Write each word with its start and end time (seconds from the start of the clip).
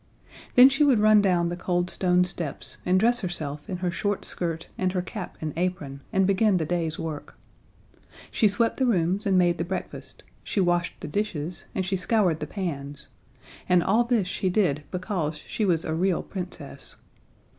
Then 0.55 0.67
she 0.67 0.83
would 0.83 0.97
run 0.97 1.21
down 1.21 1.49
the 1.49 1.55
cold 1.55 1.87
stone 1.91 2.23
steps 2.23 2.79
and 2.87 2.99
dress 2.99 3.19
herself 3.19 3.69
in 3.69 3.77
her 3.85 3.91
short 3.91 4.25
skirt 4.25 4.67
and 4.75 4.93
her 4.93 5.01
cap 5.03 5.37
and 5.41 5.53
apron, 5.55 6.01
and 6.11 6.25
begin 6.25 6.57
the 6.57 6.65
day's 6.65 6.97
work. 6.97 7.37
She 8.31 8.47
swept 8.47 8.77
the 8.77 8.87
rooms 8.87 9.27
and 9.27 9.37
made 9.37 9.59
the 9.59 9.63
breakfast, 9.63 10.23
she 10.43 10.59
washed 10.59 10.95
the 11.01 11.07
dishes 11.07 11.65
and 11.75 11.85
she 11.85 11.97
scoured 11.97 12.39
the 12.39 12.47
pans, 12.47 13.09
and 13.69 13.83
all 13.83 14.03
this 14.03 14.27
she 14.27 14.49
did 14.49 14.81
because 14.89 15.35
she 15.37 15.65
was 15.65 15.85
a 15.85 15.93
real 15.93 16.23
Princess. 16.23 16.95